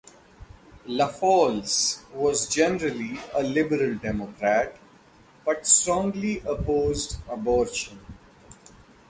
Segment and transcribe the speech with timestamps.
[0.87, 4.75] LaFalce was generally a liberal Democrat,
[5.45, 7.99] but strongly opposed abortion.